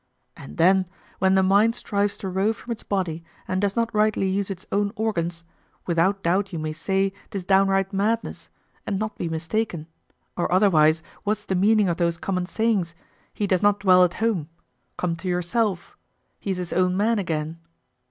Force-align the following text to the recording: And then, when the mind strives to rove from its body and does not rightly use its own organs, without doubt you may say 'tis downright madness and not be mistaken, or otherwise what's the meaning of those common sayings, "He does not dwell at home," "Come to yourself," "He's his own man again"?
And 0.35 0.57
then, 0.57 0.87
when 1.19 1.35
the 1.35 1.43
mind 1.43 1.75
strives 1.75 2.17
to 2.17 2.27
rove 2.27 2.57
from 2.57 2.71
its 2.71 2.81
body 2.81 3.23
and 3.47 3.61
does 3.61 3.75
not 3.75 3.93
rightly 3.93 4.27
use 4.27 4.49
its 4.49 4.65
own 4.71 4.91
organs, 4.95 5.43
without 5.85 6.23
doubt 6.23 6.51
you 6.51 6.57
may 6.57 6.73
say 6.73 7.13
'tis 7.29 7.43
downright 7.43 7.93
madness 7.93 8.49
and 8.87 8.97
not 8.97 9.15
be 9.19 9.29
mistaken, 9.29 9.85
or 10.35 10.51
otherwise 10.51 11.03
what's 11.23 11.45
the 11.45 11.53
meaning 11.53 11.87
of 11.87 11.97
those 11.97 12.17
common 12.17 12.47
sayings, 12.47 12.95
"He 13.31 13.45
does 13.45 13.61
not 13.61 13.79
dwell 13.81 14.03
at 14.03 14.15
home," 14.15 14.49
"Come 14.97 15.15
to 15.17 15.27
yourself," 15.27 15.95
"He's 16.39 16.57
his 16.57 16.73
own 16.73 16.97
man 16.97 17.19
again"? 17.19 17.59